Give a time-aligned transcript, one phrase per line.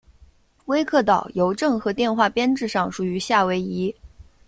[0.65, 3.93] 威克岛邮政和电话编制上属于夏威夷。